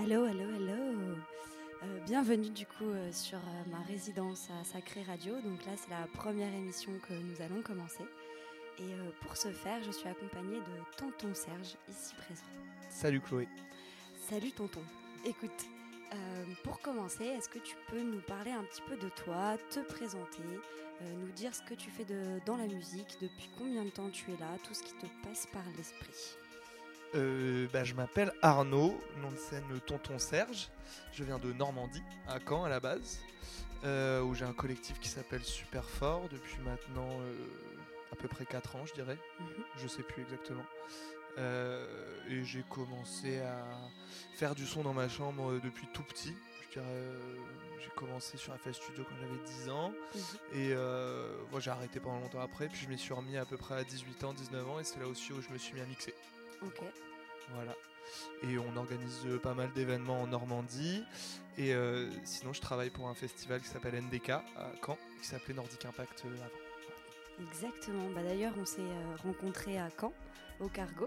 Hello, 0.00 0.26
hello, 0.26 0.44
hello. 0.54 1.16
Euh, 1.82 2.00
bienvenue 2.06 2.50
du 2.50 2.66
coup 2.66 2.84
euh, 2.90 3.10
sur 3.12 3.38
euh, 3.38 3.70
ma 3.70 3.78
résidence 3.82 4.48
à 4.60 4.64
Sacré 4.64 5.02
Radio. 5.02 5.34
Donc 5.40 5.64
là, 5.66 5.72
c'est 5.76 5.90
la 5.90 6.06
première 6.14 6.52
émission 6.54 6.92
que 7.08 7.14
nous 7.14 7.40
allons 7.42 7.62
commencer. 7.62 8.04
Et 8.78 8.94
pour 9.22 9.36
ce 9.36 9.48
faire, 9.50 9.82
je 9.82 9.90
suis 9.90 10.08
accompagnée 10.08 10.58
de 10.58 10.96
Tonton 10.96 11.34
Serge, 11.34 11.74
ici 11.88 12.14
présent. 12.14 12.44
Salut 12.88 13.20
Chloé. 13.20 13.48
Salut 14.28 14.52
Tonton. 14.52 14.82
Écoute, 15.26 15.66
pour 16.62 16.80
commencer, 16.80 17.24
est-ce 17.24 17.48
que 17.48 17.58
tu 17.58 17.74
peux 17.90 18.00
nous 18.00 18.20
parler 18.20 18.52
un 18.52 18.62
petit 18.62 18.82
peu 18.88 18.96
de 18.96 19.08
toi, 19.24 19.56
te 19.70 19.80
présenter, 19.80 20.44
nous 21.00 21.32
dire 21.32 21.52
ce 21.56 21.62
que 21.62 21.74
tu 21.74 21.90
fais 21.90 22.04
de- 22.04 22.38
dans 22.46 22.56
la 22.56 22.68
musique, 22.68 23.16
depuis 23.20 23.50
combien 23.58 23.84
de 23.84 23.90
temps 23.90 24.10
tu 24.10 24.30
es 24.30 24.36
là, 24.36 24.56
tout 24.62 24.74
ce 24.74 24.84
qui 24.84 24.92
te 24.94 25.06
passe 25.26 25.46
par 25.52 25.64
l'esprit? 25.76 26.36
Euh, 27.14 27.66
bah, 27.72 27.84
je 27.84 27.94
m'appelle 27.94 28.32
Arnaud, 28.42 29.00
nom 29.22 29.30
de 29.30 29.36
scène 29.36 29.64
Tonton 29.86 30.18
Serge. 30.18 30.68
Je 31.12 31.24
viens 31.24 31.38
de 31.38 31.52
Normandie, 31.52 32.02
à 32.26 32.38
Caen 32.46 32.64
à 32.64 32.68
la 32.68 32.80
base, 32.80 33.20
euh, 33.84 34.22
où 34.22 34.34
j'ai 34.34 34.44
un 34.44 34.52
collectif 34.52 34.98
qui 35.00 35.08
s'appelle 35.08 35.42
Super 35.42 35.84
Fort 35.84 36.28
depuis 36.30 36.58
maintenant 36.58 37.08
euh, 37.20 37.34
à 38.12 38.16
peu 38.16 38.28
près 38.28 38.44
4 38.44 38.76
ans, 38.76 38.84
je 38.86 38.94
dirais. 38.94 39.16
Mhm. 39.40 39.64
Je 39.78 39.88
sais 39.88 40.02
plus 40.02 40.22
exactement. 40.22 40.64
Euh, 41.38 41.86
et 42.28 42.44
j'ai 42.44 42.64
commencé 42.68 43.40
à 43.40 43.64
faire 44.34 44.54
du 44.54 44.66
son 44.66 44.82
dans 44.82 44.94
ma 44.94 45.08
chambre 45.08 45.60
depuis 45.62 45.86
tout 45.94 46.02
petit. 46.02 46.34
Je 46.68 46.80
dirais, 46.80 47.04
j'ai 47.80 47.90
commencé 47.94 48.36
sur 48.36 48.54
FL 48.54 48.74
Studio 48.74 49.04
quand 49.08 49.16
j'avais 49.18 49.62
10 49.62 49.70
ans. 49.70 49.90
Mhm. 50.14 50.22
Et 50.54 50.72
euh, 50.72 51.36
moi, 51.50 51.60
j'ai 51.60 51.70
arrêté 51.70 52.00
pendant 52.00 52.20
longtemps 52.20 52.40
après. 52.40 52.68
Puis 52.68 52.80
je 52.84 52.88
m'y 52.88 52.98
suis 52.98 53.14
remis 53.14 53.38
à 53.38 53.46
peu 53.46 53.56
près 53.56 53.76
à 53.76 53.84
18 53.84 54.24
ans, 54.24 54.34
19 54.34 54.68
ans. 54.68 54.78
Et 54.80 54.84
c'est 54.84 55.00
là 55.00 55.06
aussi 55.06 55.32
où 55.32 55.40
je 55.40 55.48
me 55.48 55.56
suis 55.56 55.74
mis 55.74 55.80
à 55.80 55.86
mixer. 55.86 56.14
Ok. 56.62 56.82
Voilà. 57.54 57.74
Et 58.42 58.58
on 58.58 58.76
organise 58.76 59.24
euh, 59.26 59.38
pas 59.38 59.54
mal 59.54 59.70
d'événements 59.72 60.22
en 60.22 60.26
Normandie. 60.26 61.02
Et 61.56 61.74
euh, 61.74 62.10
sinon, 62.24 62.52
je 62.52 62.60
travaille 62.60 62.90
pour 62.90 63.08
un 63.08 63.14
festival 63.14 63.60
qui 63.60 63.68
s'appelle 63.68 64.00
NDK 64.00 64.30
à 64.30 64.42
Caen, 64.84 64.96
qui 65.20 65.26
s'appelait 65.26 65.54
Nordic 65.54 65.84
Impact 65.84 66.24
euh, 66.24 66.34
avant. 66.34 67.48
Exactement. 67.50 68.10
Bah, 68.14 68.22
D'ailleurs, 68.22 68.54
on 68.58 68.64
s'est 68.66 68.82
rencontrés 69.22 69.78
à 69.78 69.88
Caen, 69.98 70.12
au 70.60 70.68
Cargo. 70.68 71.06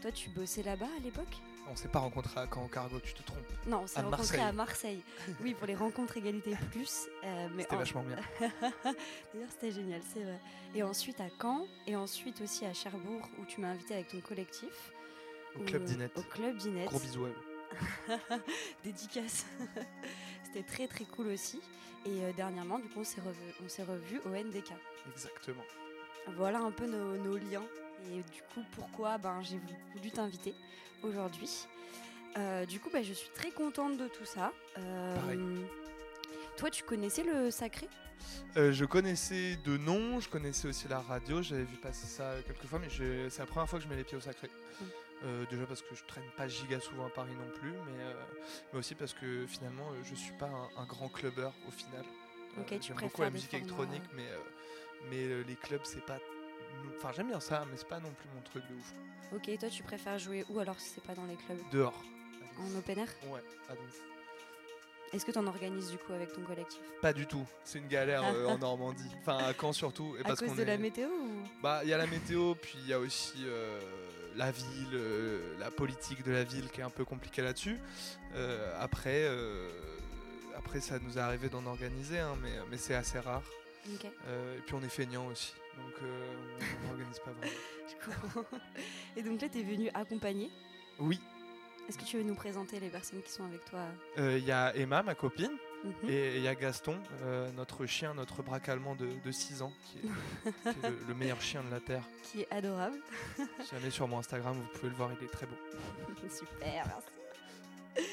Toi, 0.00 0.12
tu 0.12 0.30
bossais 0.30 0.62
là-bas 0.62 0.88
à 0.98 1.00
l'époque? 1.02 1.36
On 1.70 1.76
s'est 1.76 1.88
pas 1.88 2.00
rencontré 2.00 2.38
à 2.40 2.46
Caen 2.52 2.64
au 2.64 2.68
Cargo, 2.68 3.00
tu 3.00 3.14
te 3.14 3.22
trompes. 3.22 3.38
Non, 3.66 3.80
on 3.82 3.86
s'est 3.86 4.02
Marseille. 4.02 4.40
à 4.40 4.52
Marseille. 4.52 5.02
Oui, 5.40 5.54
pour 5.54 5.66
les 5.66 5.74
rencontres 5.74 6.16
égalité 6.16 6.54
plus. 6.72 7.06
euh, 7.24 7.48
mais 7.54 7.62
C'était 7.62 7.76
en- 7.76 7.78
vachement 7.78 8.02
bien. 8.02 8.16
D'ailleurs, 9.32 9.48
c'était 9.50 9.70
génial, 9.72 10.00
c'est 10.12 10.22
vrai. 10.22 10.38
Et 10.74 10.82
ensuite 10.82 11.20
à 11.20 11.28
Caen, 11.40 11.66
et 11.86 11.96
ensuite 11.96 12.40
aussi 12.42 12.66
à 12.66 12.74
Cherbourg, 12.74 13.26
où 13.40 13.44
tu 13.46 13.60
m'as 13.60 13.68
invité 13.68 13.94
avec 13.94 14.08
ton 14.08 14.20
collectif. 14.20 14.92
Au 15.56 15.60
où, 15.60 15.64
Club 15.64 15.84
Dinette. 15.84 16.18
Au 16.18 16.22
Club 16.22 16.56
Dinette. 16.56 16.86
Gros 16.88 16.98
bisous. 16.98 17.26
Dédicace. 18.84 19.46
c'était 20.44 20.62
très 20.64 20.86
très 20.88 21.04
cool 21.04 21.28
aussi. 21.28 21.60
Et 22.04 22.22
euh, 22.24 22.32
dernièrement, 22.36 22.78
du 22.80 22.88
coup, 22.88 23.00
on 23.00 23.04
s'est 23.04 23.20
revu, 23.84 24.20
au 24.26 24.30
NDK. 24.30 24.72
Exactement. 25.14 25.62
Voilà 26.36 26.58
un 26.60 26.70
peu 26.70 26.86
nos, 26.86 27.16
nos 27.16 27.36
liens. 27.36 27.64
Et 28.10 28.22
du 28.32 28.42
coup, 28.52 28.62
pourquoi 28.72 29.18
ben, 29.18 29.40
j'ai 29.42 29.60
voulu 29.94 30.10
t'inviter 30.10 30.54
aujourd'hui. 31.02 31.66
Euh, 32.36 32.64
du 32.66 32.80
coup, 32.80 32.90
ben, 32.90 33.04
je 33.04 33.12
suis 33.12 33.30
très 33.30 33.50
contente 33.50 33.96
de 33.96 34.08
tout 34.08 34.24
ça. 34.24 34.52
Euh, 34.78 35.16
Pareil. 35.16 35.38
Toi, 36.56 36.70
tu 36.70 36.82
connaissais 36.82 37.22
le 37.22 37.50
sacré? 37.50 37.88
Euh, 38.56 38.72
je 38.72 38.84
connaissais 38.84 39.56
de 39.64 39.76
nom, 39.76 40.20
je 40.20 40.28
connaissais 40.28 40.68
aussi 40.68 40.86
la 40.88 41.00
radio, 41.00 41.42
j'avais 41.42 41.64
vu 41.64 41.76
passer 41.76 42.06
ça 42.06 42.34
quelques 42.46 42.66
fois, 42.66 42.78
mais 42.78 42.88
c'est 43.30 43.38
la 43.38 43.46
première 43.46 43.68
fois 43.68 43.78
que 43.78 43.84
je 43.84 43.88
mets 43.88 43.96
les 43.96 44.04
pieds 44.04 44.16
au 44.16 44.20
sacré. 44.20 44.48
Mm. 44.48 44.84
Euh, 45.24 45.44
déjà 45.50 45.66
parce 45.66 45.82
que 45.82 45.94
je 45.94 46.04
traîne 46.04 46.24
pas 46.36 46.48
giga 46.48 46.80
souvent 46.80 47.06
à 47.06 47.08
Paris 47.08 47.32
non 47.32 47.48
plus, 47.58 47.70
mais, 47.70 48.02
euh, 48.02 48.14
mais 48.72 48.80
aussi 48.80 48.94
parce 48.96 49.14
que 49.14 49.46
finalement 49.46 49.88
je 50.02 50.14
suis 50.16 50.32
pas 50.32 50.46
un, 50.46 50.82
un 50.82 50.84
grand 50.84 51.08
clubbeur 51.08 51.52
au 51.68 51.70
final. 51.70 52.04
Ok, 52.58 52.78
tu 52.80 52.88
j'aime 52.88 52.96
beaucoup 52.96 53.22
la 53.22 53.30
musique 53.30 53.54
électronique, 53.54 54.02
mais, 54.14 54.28
mais 55.10 55.44
les 55.44 55.54
clubs 55.56 55.80
c'est 55.84 56.04
pas. 56.04 56.18
Enfin 56.98 57.12
j'aime 57.16 57.28
bien 57.28 57.40
ça, 57.40 57.64
mais 57.70 57.76
c'est 57.76 57.88
pas 57.88 58.00
non 58.00 58.10
plus 58.12 58.28
mon 58.34 58.40
truc 58.42 58.62
de 58.68 58.74
ouf. 58.74 58.92
Ok, 59.34 59.58
toi, 59.58 59.68
tu 59.68 59.82
préfères 59.82 60.18
jouer 60.18 60.44
où 60.50 60.58
alors 60.60 60.78
si 60.78 60.90
c'est 60.94 61.02
pas 61.04 61.14
dans 61.14 61.24
les 61.24 61.36
clubs? 61.36 61.58
Dehors. 61.72 62.02
En 62.58 62.78
open 62.78 62.98
air? 62.98 63.08
Ouais, 63.28 63.40
à 63.68 63.74
Donf. 63.74 64.00
Est-ce 65.12 65.26
que 65.26 65.30
tu 65.32 65.38
en 65.38 65.46
organises 65.46 65.90
du 65.90 65.98
coup 65.98 66.12
avec 66.12 66.32
ton 66.32 66.42
collectif? 66.42 66.80
Pas 67.02 67.12
du 67.12 67.26
tout, 67.26 67.44
c'est 67.64 67.78
une 67.78 67.88
galère 67.88 68.22
euh, 68.24 68.46
en 68.46 68.56
Normandie. 68.66 69.10
Enfin 69.20 69.38
à 69.38 69.52
Caen 69.58 69.72
surtout. 69.72 70.16
Et 70.16 70.20
À 70.20 70.24
parce 70.24 70.40
cause 70.40 70.54
de 70.54 70.62
la 70.62 70.78
météo 70.78 71.08
ou... 71.08 71.42
Bah, 71.62 71.80
il 71.82 71.90
y 71.90 71.92
a 71.92 71.98
la 71.98 72.06
météo, 72.06 72.54
puis 72.54 72.76
il 72.78 72.86
y 72.88 72.92
a 72.94 72.98
aussi 72.98 73.34
euh, 73.44 73.80
la 74.36 74.50
ville, 74.50 74.94
euh, 74.94 75.58
la 75.58 75.70
politique 75.70 76.22
de 76.22 76.32
la 76.32 76.44
ville 76.44 76.70
qui 76.70 76.80
est 76.80 76.84
un 76.84 76.90
peu 76.90 77.04
compliquée 77.04 77.42
là-dessus. 77.42 77.78
Après, 78.78 79.26
après, 80.56 80.80
ça 80.80 80.98
nous 80.98 81.18
est 81.18 81.20
arrivé 81.20 81.48
d'en 81.48 81.66
organiser, 81.66 82.18
hein, 82.18 82.36
mais, 82.42 82.52
mais 82.70 82.78
c'est 82.78 82.94
assez 82.94 83.18
rare. 83.18 83.42
Ok, 83.92 84.06
Euh, 84.28 84.56
et 84.58 84.60
puis 84.60 84.74
on 84.74 84.82
est 84.82 84.88
feignant 84.88 85.26
aussi, 85.26 85.52
donc 85.76 85.94
euh, 86.02 86.34
on 86.84 86.88
n'organise 86.88 87.18
pas 87.20 87.30
vraiment. 87.32 87.52
je 87.88 88.06
comprends. 88.06 88.58
Et 89.16 89.22
donc 89.22 89.40
là, 89.40 89.48
tu 89.48 89.58
es 89.60 89.62
venu 89.62 89.88
accompagner. 89.94 90.50
Oui, 90.98 91.20
Est-ce 91.88 91.98
que 91.98 92.04
tu 92.04 92.16
veux 92.18 92.22
nous 92.22 92.34
présenter 92.34 92.78
les 92.80 92.88
personnes 92.90 93.22
qui 93.22 93.30
sont 93.32 93.44
avec 93.44 93.64
toi? 93.64 93.80
Euh, 94.18 94.38
il 94.38 94.44
y 94.44 94.52
a 94.52 94.74
Emma, 94.76 95.02
ma 95.02 95.14
copine, 95.14 95.52
Mhm. 95.84 96.10
et 96.10 96.36
il 96.36 96.42
y 96.44 96.46
a 96.48 96.54
Gaston, 96.54 96.96
euh, 97.22 97.50
notre 97.56 97.86
chien, 97.86 98.14
notre 98.14 98.40
braque 98.44 98.68
allemand 98.68 98.94
de, 98.94 99.08
de 99.24 99.32
6 99.32 99.62
ans, 99.62 99.72
qui 99.86 99.98
est, 99.98 100.02
qui 100.72 100.86
est 100.86 100.90
le, 100.90 100.96
le 101.08 101.14
meilleur 101.14 101.40
chien 101.40 101.60
de 101.64 101.70
la 101.72 101.80
Terre. 101.80 102.04
Qui 102.22 102.42
est 102.42 102.52
adorable. 102.52 102.98
Si 103.36 103.70
jamais 103.74 103.90
sur 103.90 104.06
mon 104.06 104.18
Instagram, 104.20 104.54
vous 104.56 104.78
pouvez 104.78 104.90
le 104.90 104.94
voir, 104.94 105.10
il 105.20 105.24
est 105.24 105.28
très 105.28 105.46
beau. 105.46 105.56
Super, 106.30 106.86
merci. 106.86 108.06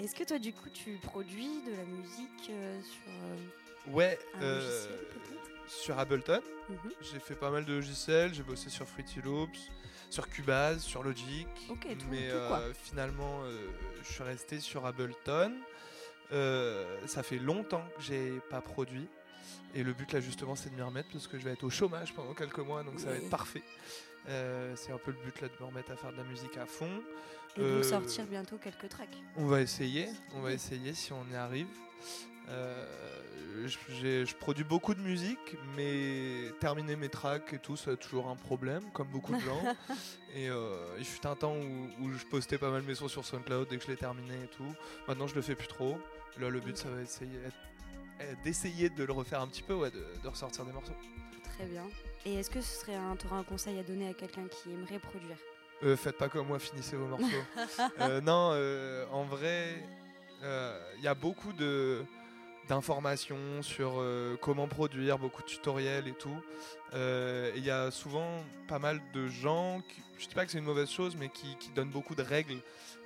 Est-ce 0.00 0.14
que 0.16 0.24
toi, 0.24 0.40
du 0.40 0.52
coup, 0.52 0.68
tu 0.70 0.98
produis 1.02 1.62
de 1.62 1.70
la 1.76 1.84
musique 1.84 2.50
euh, 2.50 2.82
sur 2.82 3.12
euh, 3.12 3.92
Ouais, 3.92 4.18
un 4.34 4.42
euh, 4.42 4.58
logiciel 4.58 4.98
peut-être? 5.12 5.50
Sur 5.66 5.98
Ableton. 5.98 6.40
Mhm. 6.68 6.76
J'ai 7.00 7.18
fait 7.20 7.34
pas 7.34 7.50
mal 7.50 7.64
de 7.64 7.74
logiciels, 7.74 8.32
j'ai 8.34 8.42
bossé 8.42 8.70
sur 8.70 8.86
Fruity 8.86 9.20
Loops, 9.22 9.70
sur 10.10 10.28
Cubase, 10.28 10.82
sur 10.82 11.02
Logic. 11.02 11.46
Tout- 11.96 12.06
mais 12.10 12.28
tout, 12.30 12.36
quoi. 12.48 12.58
euh, 12.60 12.72
finalement, 12.74 13.42
euh, 13.44 13.66
je 14.02 14.12
suis 14.12 14.22
resté 14.22 14.60
sur 14.60 14.86
Ableton. 14.86 15.52
Euh, 16.32 16.98
ça 17.06 17.22
fait 17.22 17.38
longtemps 17.38 17.84
que 17.96 18.02
j'ai 18.02 18.40
pas 18.50 18.60
produit. 18.60 19.06
Et 19.74 19.82
le 19.82 19.92
but 19.92 20.10
là 20.12 20.20
justement 20.20 20.54
c'est 20.54 20.70
de 20.70 20.74
m'y 20.74 20.82
remettre 20.82 21.08
parce 21.12 21.26
que 21.26 21.38
je 21.38 21.44
vais 21.44 21.52
être 21.52 21.64
au 21.64 21.70
chômage 21.70 22.14
pendant 22.14 22.32
quelques 22.32 22.60
mois 22.60 22.82
donc 22.82 22.98
ça 23.00 23.06
va 23.10 23.16
être 23.16 23.28
parfait. 23.28 23.62
C'est 24.26 24.92
un 24.92 24.98
peu 24.98 25.10
le 25.10 25.18
but 25.24 25.40
là 25.42 25.48
de 25.48 25.54
me 25.60 25.66
remettre 25.66 25.90
à 25.92 25.96
faire 25.96 26.12
de 26.12 26.16
la 26.16 26.24
musique 26.24 26.56
à 26.56 26.64
fond. 26.66 27.02
Et 27.56 27.60
donc 27.60 27.84
sortir 27.84 28.24
bientôt 28.26 28.56
quelques 28.56 28.88
tracks. 28.88 29.16
On 29.36 29.46
va 29.46 29.60
essayer, 29.60 30.08
on 30.34 30.40
va 30.40 30.52
essayer 30.52 30.94
si 30.94 31.12
on 31.12 31.24
y 31.30 31.34
arrive. 31.36 31.68
Euh, 32.48 32.84
je, 33.66 34.34
produis 34.34 34.64
beaucoup 34.64 34.94
de 34.94 35.00
musique, 35.00 35.56
mais 35.76 36.50
terminer 36.60 36.96
mes 36.96 37.08
tracks 37.08 37.52
et 37.52 37.58
tout, 37.58 37.76
c'est 37.76 37.96
toujours 37.96 38.28
un 38.28 38.36
problème, 38.36 38.82
comme 38.92 39.08
beaucoup 39.08 39.34
de 39.34 39.40
gens. 39.40 39.62
et 40.34 40.50
euh, 40.50 40.74
il 40.98 41.04
fut 41.04 41.26
un 41.26 41.34
temps 41.36 41.54
où, 41.56 42.04
où 42.04 42.12
je 42.12 42.24
postais 42.26 42.58
pas 42.58 42.70
mal 42.70 42.82
mes 42.82 42.94
sons 42.94 43.08
sur 43.08 43.24
SoundCloud 43.24 43.68
dès 43.68 43.78
que 43.78 43.84
je 43.84 43.88
les 43.90 43.96
terminais 43.96 44.44
et 44.44 44.48
tout. 44.48 44.74
Maintenant, 45.08 45.26
je 45.26 45.34
le 45.34 45.42
fais 45.42 45.54
plus 45.54 45.68
trop. 45.68 45.98
Là, 46.38 46.48
le 46.50 46.60
but, 46.60 46.76
ça 46.76 46.88
va 46.90 47.00
essayer 47.00 47.38
être- 47.46 48.42
d'essayer 48.42 48.90
de 48.90 49.04
le 49.04 49.12
refaire 49.12 49.40
un 49.40 49.48
petit 49.48 49.62
peu, 49.62 49.74
ouais, 49.74 49.90
de, 49.90 50.04
de 50.22 50.28
ressortir 50.28 50.64
des 50.64 50.72
morceaux. 50.72 50.94
Très 51.56 51.66
bien. 51.66 51.84
Et 52.26 52.34
est-ce 52.34 52.50
que 52.50 52.60
ce 52.60 52.80
serait 52.80 52.94
un, 52.96 53.16
t'aurais 53.16 53.36
un 53.36 53.44
conseil 53.44 53.78
à 53.78 53.82
donner 53.82 54.08
à 54.08 54.14
quelqu'un 54.14 54.46
qui 54.48 54.70
aimerait 54.72 54.98
produire? 54.98 55.36
Euh, 55.82 55.96
faites 55.96 56.16
pas 56.16 56.28
comme 56.28 56.46
moi, 56.46 56.58
finissez 56.58 56.96
vos 56.96 57.06
morceaux. 57.06 57.26
Euh, 58.00 58.20
non, 58.20 58.50
euh, 58.52 59.04
en 59.12 59.24
vrai, 59.24 59.82
il 60.42 61.02
y 61.02 61.08
a 61.08 61.14
beaucoup 61.14 61.52
de 61.52 62.04
d'informations 62.68 63.62
sur 63.62 63.94
euh, 63.98 64.36
comment 64.40 64.68
produire, 64.68 65.18
beaucoup 65.18 65.42
de 65.42 65.46
tutoriels 65.48 66.08
et 66.08 66.12
tout. 66.14 66.36
Euh, 66.94 67.52
Il 67.56 67.64
y 67.64 67.70
a 67.70 67.90
souvent 67.90 68.42
pas 68.68 68.78
mal 68.78 69.00
de 69.12 69.28
gens, 69.28 69.80
qui, 69.88 70.02
je 70.18 70.26
dis 70.28 70.34
pas 70.34 70.44
que 70.46 70.50
c'est 70.52 70.58
une 70.58 70.64
mauvaise 70.64 70.88
chose, 70.90 71.16
mais 71.16 71.28
qui, 71.28 71.56
qui 71.58 71.70
donnent 71.70 71.90
beaucoup 71.90 72.14
de 72.14 72.22
règles 72.22 72.56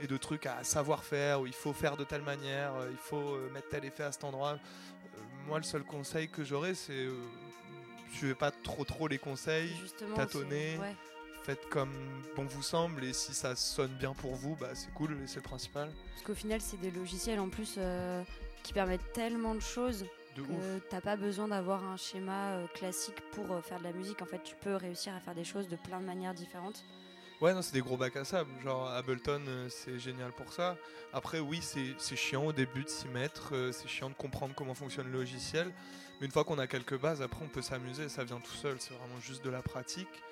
et 0.01 0.07
de 0.07 0.17
trucs 0.17 0.47
à 0.47 0.63
savoir 0.63 1.03
faire, 1.05 1.41
où 1.41 1.47
il 1.47 1.53
faut 1.53 1.73
faire 1.73 1.97
de 1.97 2.05
telle 2.05 2.23
manière, 2.23 2.75
euh, 2.77 2.89
il 2.91 2.97
faut 2.99 3.37
mettre 3.53 3.69
tel 3.69 3.85
effet 3.85 4.05
à 4.05 4.13
cet 4.13 4.25
endroit. 4.25 4.59
Moi, 5.47 5.59
le 5.59 5.65
seul 5.65 5.83
conseil 5.83 6.29
que 6.29 6.45
j'aurais, 6.45 6.75
c'est 6.75 6.93
euh, 6.93 7.17
suivez 8.13 8.35
pas 8.35 8.51
trop 8.51 8.85
trop 8.85 9.09
les 9.09 9.19
conseils, 9.19 9.71
Justement, 9.81 10.17
ouais. 10.17 10.95
faites 11.43 11.69
comme 11.69 11.93
bon 12.37 12.45
vous 12.45 12.63
semble 12.63 13.03
et 13.05 13.13
si 13.13 13.33
ça 13.35 13.57
sonne 13.57 13.93
bien 13.99 14.13
pour 14.13 14.35
vous, 14.35 14.57
bah 14.57 14.69
c'est 14.75 14.93
cool 14.95 15.13
et 15.13 15.27
c'est 15.27 15.37
le 15.37 15.43
principal. 15.43 15.91
Parce 16.13 16.23
qu'au 16.23 16.35
final, 16.35 16.61
c'est 16.61 16.79
des 16.81 16.91
logiciels 16.91 17.41
en 17.41 17.49
plus 17.49 17.79
qui 18.69 18.75
permettent 18.75 19.13
tellement 19.15 19.55
de 19.55 19.61
choses 19.61 20.05
que 20.37 20.79
t'as 20.91 21.01
pas 21.01 21.17
besoin 21.17 21.49
d'avoir 21.49 21.83
un 21.83 21.97
schéma 21.97 22.51
euh, 22.51 22.67
classique 22.75 23.19
pour 23.33 23.51
euh, 23.51 23.63
faire 23.63 23.79
de 23.79 23.85
la 23.85 23.93
musique. 23.93 24.21
En 24.21 24.27
fait, 24.27 24.43
tu 24.45 24.55
peux 24.57 24.77
réussir 24.77 25.15
à 25.15 25.21
faire 25.21 25.35
des 25.35 25.43
choses 25.43 25.69
de 25.69 25.77
plein 25.77 26.01
de 26.01 26.05
manières 26.05 26.35
différentes. 26.35 26.85
Ouais, 27.41 27.55
non, 27.55 27.63
c'est 27.63 27.73
des 27.73 27.81
gros 27.81 27.97
bacs 27.97 28.17
à 28.17 28.25
sable. 28.25 28.51
Genre 28.63 28.87
Ableton, 28.89 29.43
euh, 29.49 29.69
c'est 29.71 29.99
génial 29.99 30.33
pour 30.33 30.53
ça. 30.53 30.77
Après, 31.15 31.41
oui, 31.41 31.61
c'est 31.63 31.95
c'est 31.97 32.15
chiant 32.15 32.45
au 32.45 32.53
début 32.53 32.85
de 32.85 32.89
s'y 32.91 33.09
mettre, 33.09 33.55
euh, 33.55 33.73
c'est 33.73 33.89
chiant 33.89 34.11
de 34.11 34.15
comprendre 34.15 34.55
comment 34.55 34.75
fonctionne 34.75 35.07
le 35.07 35.19
logiciel. 35.19 35.73
Mais 36.21 36.27
une 36.27 36.33
fois 36.33 36.45
qu'on 36.45 36.59
a 36.59 36.67
quelques 36.67 37.01
bases, 37.01 37.23
après, 37.23 37.43
on 37.43 37.49
peut 37.49 37.63
s'amuser, 37.63 38.11
ça 38.11 38.23
vient 38.23 38.39
tout 38.39 38.53
seul. 38.53 38.77
C'est 38.81 38.93
vraiment 38.93 39.19
juste 39.21 39.43
de 39.43 39.51
la 39.51 39.63
pratique. 39.63 40.23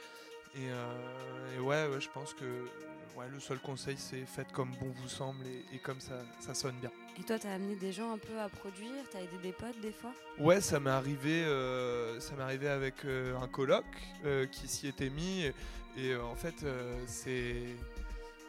Et, 0.55 0.69
euh, 0.69 1.57
et 1.57 1.61
ouais, 1.61 1.87
ouais, 1.89 2.01
je 2.01 2.11
pense 2.11 2.35
que 2.35 2.69
ouais, 3.17 3.29
le 3.31 3.41
seul 3.41 3.61
conseil, 3.61 3.97
c'est 3.97 4.27
faites 4.27 4.53
comme 4.53 4.71
bon 4.79 4.93
vous 5.01 5.09
semble 5.09 5.47
et, 5.47 5.65
et 5.75 5.79
comme 5.79 6.01
ça, 6.01 6.23
ça 6.39 6.55
sonne 6.55 6.77
bien. 6.81 6.91
Et 7.19 7.23
toi, 7.23 7.39
tu 7.39 7.47
as 7.47 7.53
amené 7.53 7.77
des 7.77 7.93
gens 7.93 8.13
un 8.13 8.19
peu 8.19 8.39
à 8.39 8.49
produire 8.49 8.93
Tu 9.11 9.17
as 9.17 9.21
aidé 9.21 9.39
des 9.43 9.53
potes 9.53 9.81
des 9.81 9.93
fois? 9.93 10.13
Ouais, 10.39 10.61
ça 10.61 10.79
m'est 10.79 10.91
arrivé, 10.91 11.45
euh, 11.47 12.19
arrivé 12.39 12.69
avec 12.69 13.05
euh, 13.05 13.39
un 13.39 13.49
coloc 13.49 13.85
euh, 14.25 14.47
qui 14.47 14.69
s'y 14.69 14.87
était 14.87 15.09
mis. 15.09 15.51
Et, 15.97 16.15
en 16.15 16.35
fait, 16.35 16.67
c'est. 17.07 17.63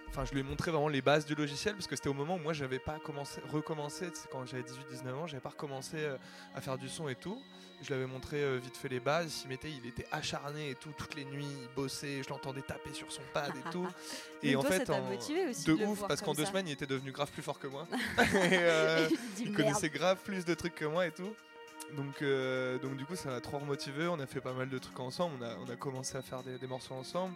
Enfin, 0.09 0.25
je 0.25 0.33
lui 0.33 0.41
ai 0.41 0.43
montré 0.43 0.71
vraiment 0.71 0.89
les 0.89 1.01
bases 1.01 1.25
du 1.25 1.35
logiciel 1.35 1.75
parce 1.75 1.87
que 1.87 1.95
c'était 1.95 2.09
au 2.09 2.13
moment 2.13 2.35
où 2.35 2.39
moi 2.39 2.53
j'avais 2.53 2.79
pas 2.79 2.97
commencé, 2.99 3.39
recommencé, 3.49 4.07
quand 4.31 4.45
j'avais 4.45 4.63
18-19 4.63 5.13
ans, 5.13 5.27
j'avais 5.27 5.41
pas 5.41 5.49
recommencé 5.49 5.97
à 6.55 6.59
faire 6.59 6.77
du 6.77 6.89
son 6.89 7.07
et 7.07 7.15
tout. 7.15 7.41
Je 7.81 7.87
lui 7.89 7.93
avais 7.93 8.07
montré 8.07 8.37
euh, 8.37 8.57
vite 8.57 8.75
fait 8.75 8.89
les 8.89 8.99
bases, 8.99 9.25
il 9.27 9.31
s'y 9.31 9.47
mettait, 9.47 9.69
il 9.69 9.85
était 9.87 10.07
acharné 10.11 10.71
et 10.71 10.75
tout, 10.75 10.89
toutes 10.97 11.15
les 11.15 11.25
nuits, 11.25 11.45
il 11.45 11.69
bossait, 11.75 12.23
je 12.23 12.29
l'entendais 12.29 12.61
taper 12.63 12.91
sur 12.93 13.11
son 13.11 13.21
pad 13.33 13.51
et 13.55 13.69
tout. 13.69 13.87
Et 14.43 14.55
en 14.55 14.61
toi, 14.61 14.71
fait, 14.71 14.89
en- 14.89 15.01
motivé 15.01 15.47
aussi 15.47 15.63
de 15.65 15.73
ouf, 15.73 16.07
parce 16.07 16.21
qu'en 16.21 16.33
deux 16.33 16.45
semaines, 16.45 16.67
il 16.67 16.71
était 16.73 16.87
devenu 16.87 17.11
grave 17.11 17.29
plus 17.31 17.43
fort 17.43 17.59
que 17.59 17.67
moi. 17.67 17.87
Et, 18.17 18.23
euh, 18.53 19.07
il 19.39 19.53
connaissait 19.53 19.89
grave 19.89 20.17
plus 20.23 20.43
de 20.45 20.53
trucs 20.55 20.75
que 20.75 20.85
moi 20.85 21.05
et 21.07 21.11
tout. 21.11 21.33
Donc, 21.95 22.21
euh, 22.21 22.77
donc 22.79 22.97
du 22.97 23.05
coup, 23.05 23.15
ça 23.15 23.29
m'a 23.29 23.39
trop 23.41 23.59
remotivé. 23.59 24.07
On 24.07 24.19
a 24.19 24.25
fait 24.27 24.41
pas 24.41 24.53
mal 24.53 24.69
de 24.69 24.77
trucs 24.77 24.99
ensemble. 24.99 25.35
On 25.39 25.45
a, 25.45 25.55
on 25.65 25.69
a 25.69 25.75
commencé 25.75 26.17
à 26.17 26.21
faire 26.21 26.43
des, 26.43 26.57
des 26.57 26.67
morceaux 26.67 26.95
ensemble. 26.95 27.33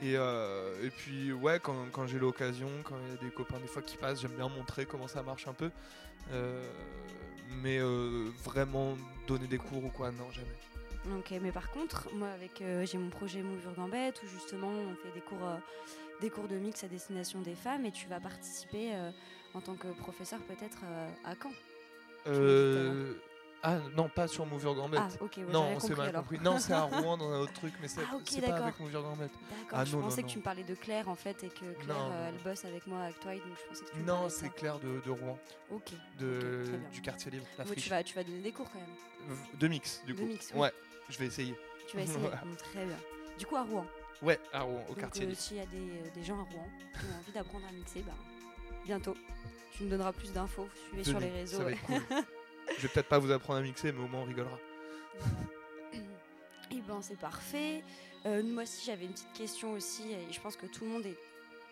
Et, 0.00 0.16
euh, 0.16 0.86
et 0.86 0.90
puis, 0.90 1.32
ouais, 1.32 1.58
quand, 1.60 1.86
quand 1.90 2.06
j'ai 2.06 2.18
l'occasion, 2.18 2.68
quand 2.84 2.94
il 3.06 3.14
y 3.14 3.18
a 3.18 3.22
des 3.22 3.30
copains 3.30 3.58
des 3.58 3.66
fois 3.66 3.82
qui 3.82 3.96
passent, 3.96 4.20
j'aime 4.20 4.32
bien 4.32 4.48
montrer 4.48 4.86
comment 4.86 5.08
ça 5.08 5.22
marche 5.22 5.48
un 5.48 5.52
peu. 5.52 5.70
Euh, 6.32 6.70
mais 7.62 7.78
euh, 7.78 8.28
vraiment 8.44 8.96
donner 9.26 9.46
des 9.46 9.58
cours 9.58 9.84
ou 9.84 9.88
quoi, 9.88 10.10
non, 10.12 10.30
jamais. 10.30 11.18
Ok, 11.18 11.32
mais 11.40 11.52
par 11.52 11.70
contre, 11.70 12.08
moi, 12.14 12.28
avec 12.28 12.62
j'ai 12.84 12.98
mon 12.98 13.08
projet 13.08 13.40
Your 13.40 13.74
Gambette 13.76 14.20
où 14.22 14.26
justement 14.26 14.68
on 14.68 14.94
fait 14.96 15.12
des 15.14 15.20
cours, 15.20 15.48
des 16.20 16.28
cours 16.28 16.48
de 16.48 16.56
mix 16.56 16.84
à 16.84 16.88
destination 16.88 17.40
des 17.40 17.54
femmes 17.54 17.86
et 17.86 17.92
tu 17.92 18.08
vas 18.08 18.20
participer 18.20 18.90
en 19.54 19.60
tant 19.60 19.74
que 19.76 19.88
professeur 20.00 20.40
peut-être 20.40 20.78
à 21.24 21.34
Caen. 21.40 21.52
Euh, 23.64 23.80
ah 23.84 23.88
non, 23.96 24.08
pas 24.08 24.28
sur 24.28 24.46
Move 24.46 24.62
Your 24.62 24.74
Gambette. 24.76 25.00
Ah, 25.02 25.08
ok, 25.24 25.32
ouais, 25.38 25.44
non, 25.52 25.62
on 25.74 25.80
s'est 25.80 25.88
compris 25.88 25.96
mal 26.00 26.08
alors. 26.10 26.22
compris. 26.22 26.38
Non, 26.40 26.58
c'est 26.58 26.72
à 26.72 26.82
Rouen 26.84 27.16
dans 27.16 27.30
un 27.32 27.40
autre 27.40 27.52
truc, 27.54 27.74
mais 27.80 27.88
c'est 27.88 28.02
Ah, 28.08 28.14
ok, 28.16 28.22
c'est 28.26 28.40
pas 28.40 28.54
avec 28.54 28.78
Move 28.78 28.92
Your 28.92 29.02
Gambette. 29.02 29.30
D'accord, 29.32 29.78
Ah, 29.80 29.84
je 29.84 29.92
non, 29.92 29.98
non, 30.02 30.04
pensais 30.08 30.22
que 30.22 30.26
non. 30.28 30.32
tu 30.32 30.38
me 30.38 30.42
parlais 30.44 30.62
de 30.62 30.74
Claire 30.76 31.08
en 31.08 31.14
fait 31.16 31.42
et 31.42 31.48
que 31.48 31.64
Claire 31.82 31.96
euh, 32.12 32.28
elle 32.28 32.42
bosse 32.44 32.64
avec 32.64 32.86
moi 32.86 33.00
à 33.00 33.06
Actuide 33.06 33.42
donc 33.44 33.56
je 33.60 33.68
pensais 33.68 33.84
que 33.84 33.90
tu 33.90 33.96
me 33.98 34.04
Non, 34.06 34.24
de 34.24 34.28
c'est. 34.28 34.48
Claire 34.54 34.78
de, 34.78 35.00
de 35.04 35.10
Rouen, 35.10 35.38
Ok, 35.72 35.90
de, 36.18 36.64
du 36.92 37.00
quartier 37.02 37.30
libre, 37.32 37.46
la 37.58 37.64
Ouais, 37.64 37.74
tu, 37.74 37.88
vas, 37.90 38.02
tu 38.04 38.14
vas 38.14 38.22
donner 38.24 38.40
des 38.40 38.52
cours 38.52 38.70
quand 38.70 38.78
même. 38.78 39.36
De 39.58 39.68
mix, 39.68 40.02
du 40.06 40.14
De 40.14 40.18
coup. 40.20 40.26
mix, 40.26 40.50
oui. 40.54 40.60
Ouais, 40.60 40.72
je 41.08 41.18
vais 41.18 41.26
essayer. 41.26 41.54
Tu 41.88 41.96
vas 41.96 42.02
essayer. 42.04 42.18
Voilà. 42.20 42.36
Bon, 42.44 42.54
très 42.54 42.84
bien. 42.86 42.96
Du 43.38 43.46
coup 43.46 43.56
à 43.56 43.62
Rouen. 43.62 43.86
Ouais, 44.22 44.38
à 44.52 44.60
Rouen, 44.62 44.82
au 44.86 44.90
Donc, 44.92 44.98
quartier 45.00 45.24
euh, 45.24 45.28
libre. 45.28 45.40
s'il 45.40 45.56
y 45.56 45.60
a 45.60 45.66
des, 45.66 45.76
euh, 45.78 46.10
des 46.14 46.22
gens 46.24 46.38
à 46.38 46.42
Rouen 46.42 46.68
qui 46.92 47.04
ont 47.06 47.18
envie 47.18 47.32
d'apprendre 47.32 47.66
à 47.68 47.72
mixer, 47.72 48.02
bah, 48.02 48.12
bientôt. 48.84 49.16
Tu 49.72 49.82
nous 49.84 49.90
donneras 49.90 50.12
plus 50.12 50.32
d'infos. 50.32 50.68
Suivez 50.88 51.04
sur 51.04 51.20
les 51.20 51.30
réseaux. 51.30 51.62
Je 52.78 52.82
vais 52.82 52.88
peut-être 52.88 53.08
pas 53.08 53.18
vous 53.18 53.30
apprendre 53.30 53.58
à 53.58 53.62
mixer, 53.62 53.92
mais 53.92 54.02
au 54.02 54.08
moins 54.08 54.20
on 54.22 54.24
rigolera. 54.24 54.58
Et 56.70 56.80
ben 56.82 57.00
c'est 57.00 57.18
parfait. 57.18 57.82
Euh, 58.26 58.42
moi 58.42 58.64
aussi 58.64 58.84
j'avais 58.86 59.04
une 59.06 59.12
petite 59.12 59.32
question 59.32 59.72
aussi 59.72 60.12
et 60.12 60.32
je 60.32 60.40
pense 60.40 60.56
que 60.56 60.66
tout 60.66 60.84
le 60.84 60.90
monde 60.90 61.06
est 61.06 61.16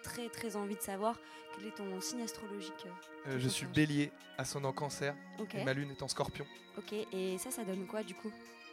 très 0.03 0.29
très 0.29 0.57
envie 0.57 0.77
de 0.77 0.81
savoir 0.81 1.19
quel 1.55 1.67
est 1.69 1.75
ton 1.75 2.01
signe 2.01 2.23
astrologique. 2.23 2.87
Euh, 3.27 3.35
Tout 3.35 3.41
je 3.41 3.49
suis 3.49 3.67
bélier, 3.67 4.11
ascendant 4.39 4.73
cancer, 4.73 5.15
Ok. 5.39 5.55
et 5.55 5.65
ma 5.65 5.75
lune 5.75 5.91
est 5.91 6.03
en 6.03 6.09
scorpion. 6.09 6.47
Ok. 6.79 6.93
Et 7.13 7.37
ça 7.39 7.51
ça 7.51 7.65
donne 7.65 7.87
quoi 7.87 8.03
du 8.03 8.15
coup 8.15 8.29
en 8.29 8.31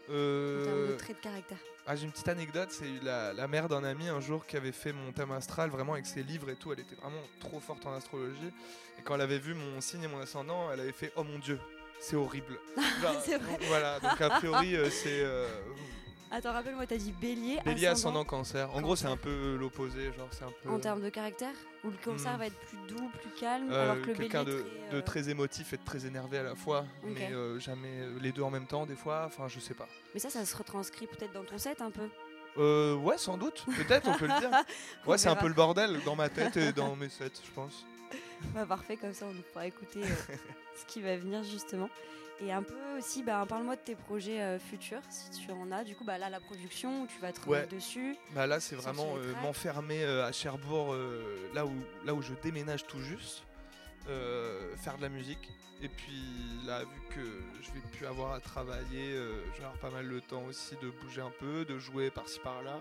termes 0.07 0.13
de 0.13 0.13
Euh, 0.13 0.97
traits 0.97 1.17
de 1.17 1.21
caractère? 1.21 1.57
ah, 1.87 1.95
J'ai 1.95 2.05
une 2.05 2.11
petite 2.11 2.27
anecdote, 2.27 2.69
c'est 2.71 3.03
la, 3.03 3.33
la 3.33 3.47
mère 3.47 3.67
d'un 3.67 3.83
ami 3.83 4.07
un 4.09 4.19
jour 4.21 4.45
qui 4.45 4.55
avait 4.57 4.71
fait 4.73 4.93
mon 4.93 5.11
thème 5.11 5.31
astral, 5.31 5.69
vraiment 5.69 5.93
avec 5.93 6.05
ses 6.05 6.23
livres 6.23 6.49
et 6.49 6.55
tout, 6.55 6.71
elle 6.73 6.79
était 6.81 6.95
vraiment 6.95 7.21
trop 7.39 7.59
forte 7.59 7.85
en 7.85 7.93
astrologie. 7.93 8.51
Et 8.99 9.01
quand 9.03 9.15
elle 9.15 9.21
avait 9.21 9.39
vu 9.39 9.53
mon 9.53 9.79
signe 9.81 10.03
et 10.03 10.07
mon 10.07 10.19
ascendant, 10.19 10.71
elle 10.71 10.81
avait 10.81 10.91
fait 10.91 11.11
«Oh 11.15 11.23
mon 11.23 11.39
Dieu, 11.39 11.57
c'est 12.03 12.15
horrible!» 12.15 12.59
C'est 13.25 13.37
vrai. 13.37 13.57
Voilà, 13.67 13.99
donc 13.99 14.19
a 14.21 14.29
priori 14.31 14.75
euh, 14.75 14.89
c'est... 14.89 15.21
euh, 15.23 15.47
Attends 16.31 16.51
rappelle-moi 16.53 16.87
t'as 16.87 16.97
dit 16.97 17.11
bélier. 17.11 17.59
Bélier 17.63 17.85
ascendant, 17.85 18.21
ascendant 18.21 18.25
cancer. 18.25 18.75
En 18.75 18.81
gros, 18.81 18.95
c'est 18.95 19.05
un 19.05 19.17
peu 19.17 19.55
l'opposé, 19.55 20.05
genre 20.17 20.27
c'est 20.31 20.43
un 20.43 20.51
peu. 20.63 20.69
En 20.71 20.79
termes 20.79 21.01
de 21.01 21.09
caractère 21.09 21.53
Ou 21.83 21.91
le 21.91 21.97
cancer 22.03 22.33
Hmm. 22.33 22.37
va 22.39 22.47
être 22.47 22.57
plus 22.57 22.77
doux, 22.87 23.07
plus 23.21 23.29
calme 23.39 23.71
euh, 23.71 23.83
alors 23.91 24.01
que 24.03 24.07
le 24.07 24.13
bélier 24.13 24.29
quelqu'un 24.29 24.43
de, 24.43 24.65
très, 24.89 24.95
de 24.95 25.01
très 25.01 25.29
émotif 25.29 25.73
et 25.73 25.77
de 25.77 25.83
très 25.83 26.07
énervé 26.07 26.39
à 26.39 26.43
la 26.43 26.55
fois, 26.55 26.85
mais 27.03 27.31
euh, 27.31 27.59
jamais 27.59 28.07
les 28.19 28.31
deux 28.31 28.41
en 28.41 28.49
même 28.49 28.65
temps 28.65 28.87
des 28.87 28.95
fois. 28.95 29.25
Enfin, 29.27 29.47
je 29.47 29.59
sais 29.59 29.75
pas. 29.75 29.87
Mais 30.15 30.19
ça 30.19 30.31
ça 30.31 30.43
se 30.43 30.55
retranscrit 30.55 31.05
peut-être 31.05 31.33
dans 31.33 31.43
ton 31.43 31.59
set 31.59 31.81
un 31.81 31.91
peu. 31.91 32.09
Euh, 32.57 32.95
ouais, 32.95 33.17
sans 33.19 33.37
doute. 33.37 33.63
Peut-être, 33.77 34.07
on 34.07 34.13
peut 34.17 34.27
le 34.27 34.39
dire. 34.39 34.49
Ouais, 35.05 35.17
c'est 35.19 35.29
un 35.29 35.35
peu 35.35 35.47
le 35.47 35.53
bordel 35.55 35.99
dans 36.03 36.15
ma 36.15 36.29
tête 36.29 36.57
et 36.57 36.71
dans 36.71 36.95
mes 36.95 37.09
sets, 37.09 37.31
je 37.45 37.51
pense. 37.51 37.85
Bah, 38.53 38.65
parfait, 38.65 38.97
comme 38.97 39.13
ça 39.13 39.25
on 39.25 39.33
pourra 39.51 39.67
écouter 39.67 40.03
euh, 40.03 40.07
ce 40.75 40.85
qui 40.85 41.01
va 41.01 41.15
venir 41.17 41.43
justement. 41.43 41.89
Et 42.41 42.51
un 42.51 42.63
peu 42.63 42.75
aussi, 42.97 43.23
bah, 43.23 43.45
parle-moi 43.47 43.75
de 43.75 43.81
tes 43.81 43.95
projets 43.95 44.41
euh, 44.41 44.59
futurs, 44.59 45.01
si 45.09 45.29
tu 45.45 45.51
en 45.51 45.71
as. 45.71 45.83
Du 45.83 45.95
coup, 45.95 46.03
bah, 46.03 46.17
là, 46.17 46.29
la 46.29 46.39
production, 46.39 47.05
tu 47.05 47.19
vas 47.21 47.31
te 47.31 47.47
Ouais. 47.47 47.67
dessus. 47.67 48.15
Bah 48.31 48.47
là, 48.47 48.59
c'est 48.59 48.75
vraiment 48.75 49.15
euh, 49.17 49.33
m'enfermer 49.41 50.03
à 50.03 50.31
Cherbourg, 50.31 50.95
là, 51.53 51.65
où, 51.65 51.71
là 52.05 52.13
où 52.13 52.21
je 52.21 52.33
déménage 52.41 52.85
tout 52.85 52.99
juste, 52.99 53.43
euh, 54.09 54.75
faire 54.77 54.97
de 54.97 55.01
la 55.03 55.09
musique. 55.09 55.49
Et 55.81 55.89
puis 55.89 56.21
là, 56.65 56.79
vu 56.79 57.01
que 57.09 57.21
je 57.61 57.71
vais 57.71 57.81
plus 57.91 58.05
avoir 58.05 58.33
à 58.33 58.39
travailler, 58.39 59.13
euh, 59.13 59.43
je 59.53 59.57
vais 59.59 59.65
avoir 59.65 59.79
pas 59.79 59.89
mal 59.89 60.05
le 60.05 60.21
temps 60.21 60.43
aussi 60.45 60.75
de 60.81 60.89
bouger 60.89 61.21
un 61.21 61.31
peu, 61.39 61.65
de 61.65 61.77
jouer 61.77 62.09
par-ci 62.09 62.39
par-là. 62.39 62.79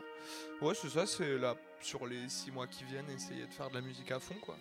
Ouais, 0.61 0.75
c'est 0.75 0.89
ça, 0.91 1.07
c'est 1.07 1.37
là, 1.39 1.57
sur 1.81 2.07
les 2.07 2.29
six 2.29 2.51
mois 2.53 2.67
qui 2.69 2.85
viennent, 2.85 3.11
essayer 3.11 3.47
de 3.47 3.53
faire 3.53 3.71
de 3.71 3.75
la 3.75 3.81
musique 3.81 4.11
à 4.13 4.21
fond, 4.21 4.37
quoi. 4.41 4.57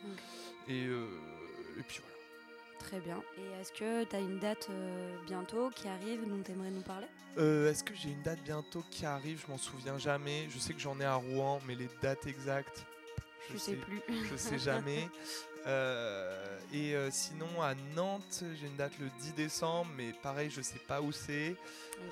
Et, 0.68 0.86
euh, 0.88 1.06
et 1.80 1.84
puis 1.84 2.00
voilà. 2.02 2.12
Très 2.80 3.00
bien. 3.00 3.22
Et 3.38 3.62
est-ce 3.62 3.72
que 3.74 4.04
tu 4.06 4.16
as 4.16 4.20
une 4.20 4.40
date 4.40 4.68
euh, 4.72 5.16
bientôt 5.28 5.70
qui 5.70 5.88
arrive 5.88 6.28
dont 6.28 6.42
tu 6.44 6.52
aimerais 6.52 6.72
nous 6.72 6.82
parler? 6.82 7.06
Euh, 7.38 7.70
Est-ce 7.70 7.84
que 7.84 7.94
j'ai 7.94 8.10
une 8.10 8.24
date 8.24 8.42
bientôt 8.44 8.84
qui 8.90 9.06
arrive? 9.06 9.44
Je 9.46 9.52
m'en 9.52 9.60
souviens 9.60 10.00
jamais. 10.00 10.48
Je 10.50 10.58
sais 10.58 10.74
que 10.74 10.80
j'en 10.80 11.00
ai 11.00 11.06
à 11.06 11.14
Rouen, 11.14 11.62
mais 11.68 11.76
les 11.76 11.88
dates 12.02 12.26
exactes, 12.26 12.84
Je 13.54 13.58
sais 13.60 13.76
plus. 13.76 14.02
je 14.32 14.36
sais 14.36 14.58
jamais. 14.58 15.08
Euh, 15.68 16.58
et 16.74 16.96
euh, 16.96 17.10
sinon 17.12 17.62
à 17.62 17.74
Nantes, 17.96 18.44
j'ai 18.60 18.68
une 18.68 18.76
date 18.78 18.94
le 19.00 19.08
10 19.22 19.34
décembre, 19.36 19.90
mais 19.98 20.12
pareil, 20.24 20.50
je 20.50 20.62
sais 20.62 20.80
pas 20.80 21.02
où 21.02 21.12
c'est. 21.12 21.56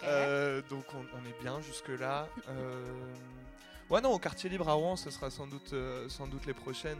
Euh, 0.04 0.62
donc 0.70 0.86
on, 0.94 1.00
on 1.00 1.26
est 1.30 1.42
bien 1.42 1.60
jusque 1.62 1.88
là. 1.90 2.28
ouais 3.90 4.02
non, 4.02 4.12
au 4.14 4.20
quartier 4.20 4.50
libre 4.50 4.70
à 4.70 4.74
Rouen, 4.74 4.96
ce 4.96 5.10
sera 5.10 5.32
sans 5.32 5.48
doute, 5.48 5.74
euh, 5.74 6.08
sans 6.10 6.28
doute 6.28 6.46
les 6.46 6.54
prochaines, 6.54 7.00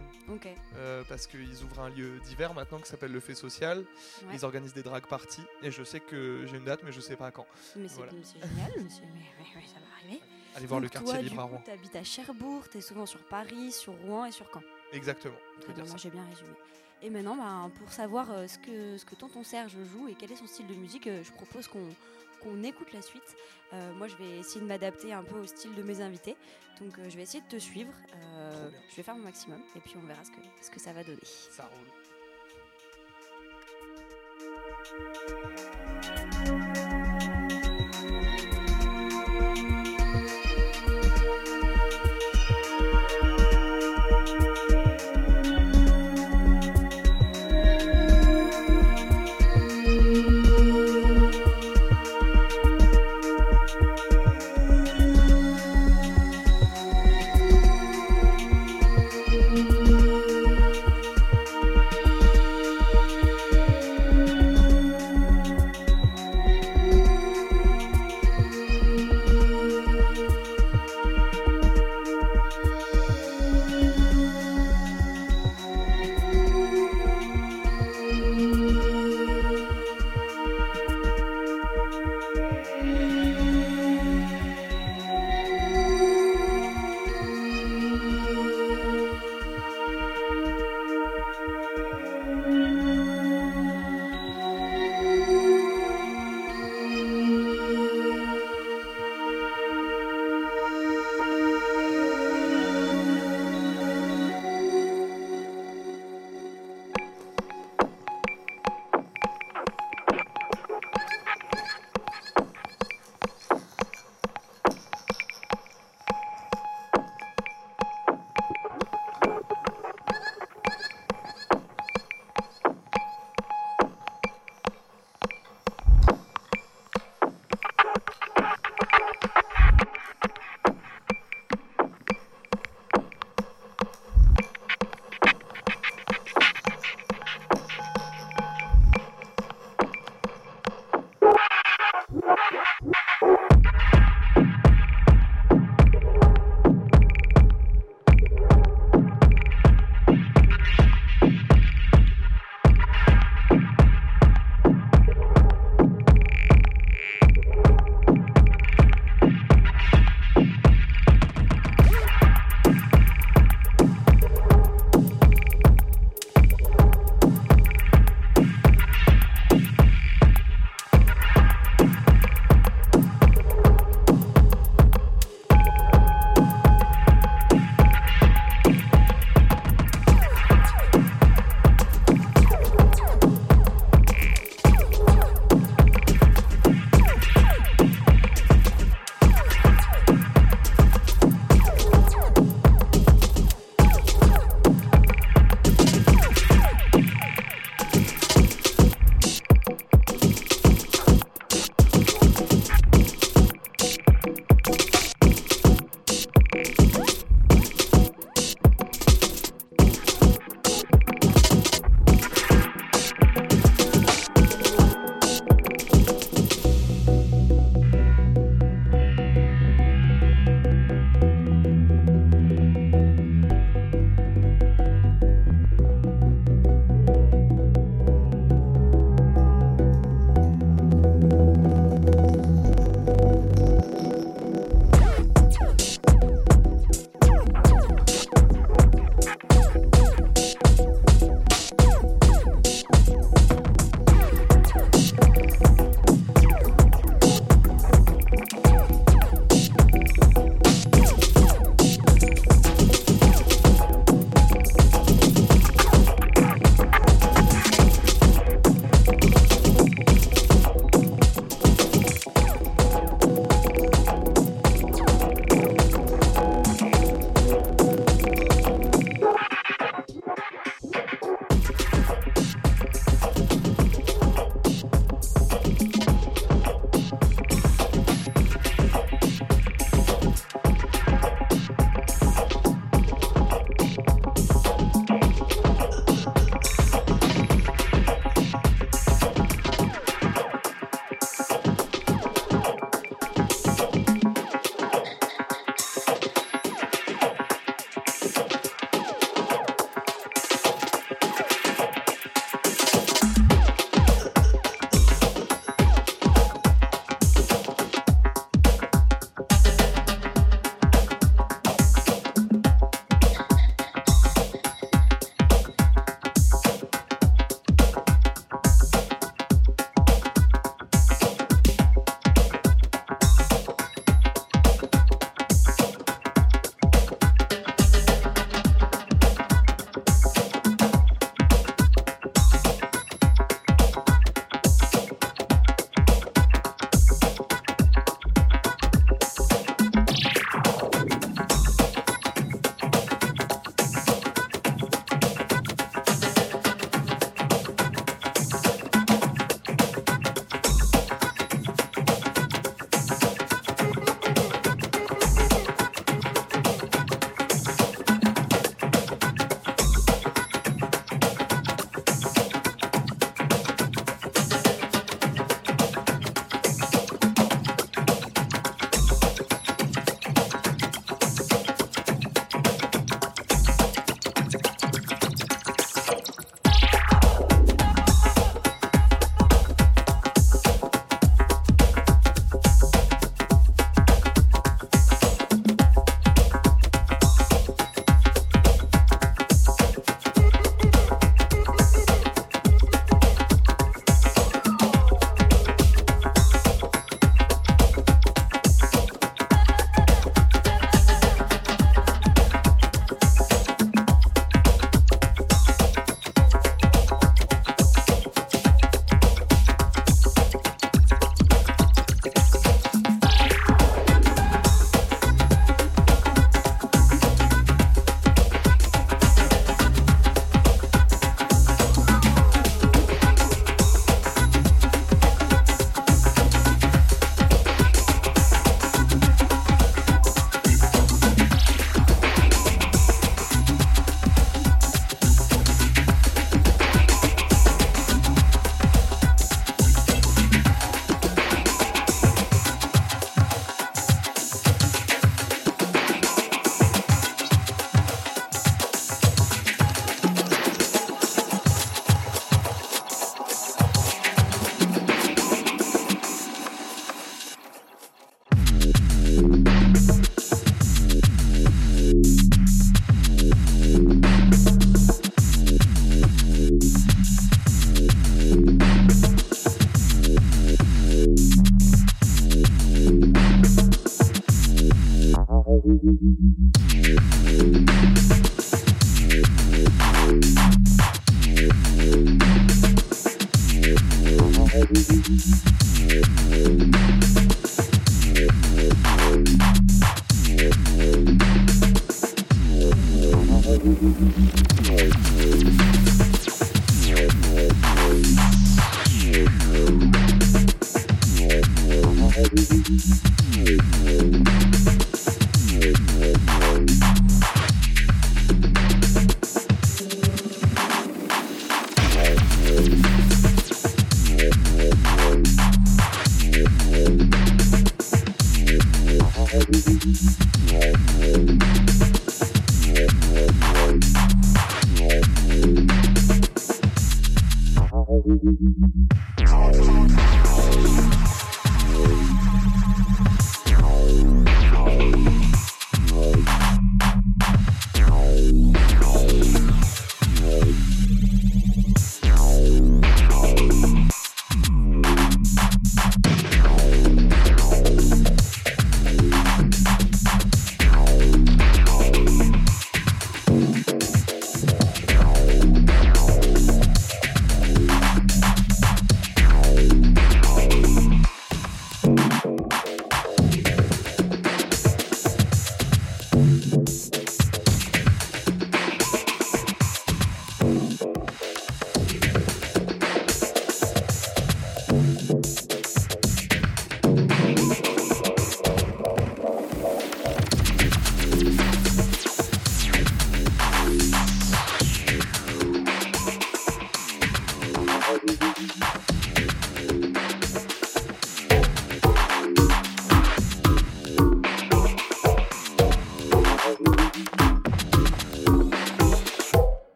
euh, 0.76 1.04
parce 1.08 1.28
qu'ils 1.28 1.64
ouvrent 1.64 1.82
un 1.82 1.90
lieu 1.90 2.20
d'hiver 2.26 2.54
maintenant 2.56 2.80
qui 2.80 2.90
s'appelle 2.90 3.12
le 3.12 3.20
Fait 3.20 3.36
Social. 3.36 3.80
Ouais. 4.28 4.34
Ils 4.34 4.44
organisent 4.46 4.74
des 4.74 4.82
drag 4.84 5.06
parties, 5.06 5.44
et 5.62 5.70
je 5.72 5.84
sais 5.84 6.00
que 6.00 6.46
j'ai 6.50 6.58
une 6.58 6.66
date, 6.66 6.82
mais 6.84 6.92
je 6.92 7.02
sais 7.02 7.16
pas 7.16 7.30
quand. 7.30 7.46
Mais 7.76 7.88
c'est 7.88 7.96
Voilà. 7.98 8.12
génial, 8.12 8.26
c'est- 8.26 8.40
mais- 8.42 9.10
mais- 9.38 9.46
mais 9.56 9.68
ça 9.68 9.80
va 9.80 9.86
arriver. 10.02 10.22
Allez 10.56 10.66
voir 10.66 10.80
le 10.80 10.90
quartier 10.90 11.14
toi, 11.14 11.22
libre 11.22 11.40
à 11.42 11.44
Rouen. 11.44 11.62
Tu 11.64 11.70
habites 11.72 11.96
à 11.96 12.04
Cherbourg, 12.04 12.68
tu 12.72 12.80
es 12.80 12.82
souvent 12.82 13.06
sur 13.06 13.20
Paris, 13.28 13.72
sur 13.72 13.94
Rouen 13.94 14.26
et 14.26 14.32
sur 14.32 14.48
Caen. 14.52 14.64
Exactement. 14.94 15.36
Très 15.62 15.74
bien, 15.74 15.98
j'ai 15.98 16.10
bien 16.10 16.26
résumé. 16.30 16.50
Et 17.02 17.10
maintenant, 17.10 17.36
bah, 17.38 17.70
pour 17.80 17.92
savoir 17.92 18.32
euh, 18.32 18.48
ce, 18.48 18.58
que, 18.58 18.98
ce 18.98 19.06
que 19.06 19.16
tonton 19.16 19.44
Serge 19.44 19.76
joue 19.94 20.08
et 20.10 20.16
quel 20.16 20.32
est 20.32 20.36
son 20.36 20.48
style 20.48 20.68
de 20.68 20.74
musique, 20.74 21.08
euh, 21.08 21.24
je 21.24 21.32
propose 21.32 21.68
qu'on 21.68 21.88
qu'on 22.40 22.64
écoute 22.64 22.92
la 22.94 23.02
suite. 23.02 23.36
Euh, 23.74 23.94
moi, 23.94 24.08
je 24.08 24.16
vais 24.16 24.40
essayer 24.40 24.62
de 24.62 24.66
m'adapter 24.66 25.14
un 25.14 25.24
peu 25.24 25.40
au 25.40 25.46
style 25.46 25.76
de 25.76 25.84
mes 25.84 26.02
invités. 26.02 26.36
Donc, 26.82 26.98
euh, 26.98 27.10
je 27.10 27.18
vais 27.18 27.24
essayer 27.24 27.44
de 27.44 27.48
te 27.48 27.60
suivre. 27.60 27.92
Euh, 28.16 28.70
je 28.90 28.96
vais 28.96 29.04
faire 29.04 29.16
mon 29.16 29.24
maximum 29.24 29.60
et 29.76 29.80
puis 29.80 29.96
on 30.02 30.08
verra 30.08 30.24
ce 30.24 30.32
que, 30.32 30.42
ce 30.62 30.72
que 30.72 30.80
ça 30.80 30.94
va 30.94 31.04
donner. 31.04 31.20
Ça 31.24 31.66
roule. 31.66 31.88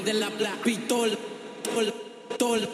de 0.00 0.14
la 0.14 0.30
pistola, 0.64 1.14
pistola. 2.28 2.68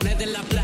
Red 0.00 0.20
en 0.20 0.32
la 0.32 0.42
playa 0.42 0.59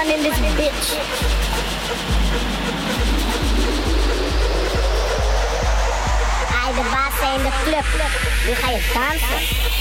Scream 0.00 0.18
in 0.18 0.22
this 0.22 0.38
bitch. 0.56 0.96
I 6.52 6.72
de 6.74 6.88
baas 6.90 7.18
zijn 7.20 7.42
de 7.42 7.50
club. 7.64 7.84
Nu 8.46 8.54
ga 8.54 8.70
dansen. 8.94 9.79